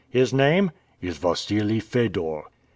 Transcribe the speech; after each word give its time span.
"His 0.09 0.33
name?" 0.33 0.71
"Is 0.99 1.19
Wassili 1.21 1.79
Fedor." 1.79 2.45